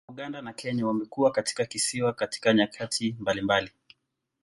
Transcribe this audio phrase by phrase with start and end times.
[0.07, 3.71] Polisi wa Uganda na Kenya wamekuwa katika kisiwa katika nyakati mbalimbali.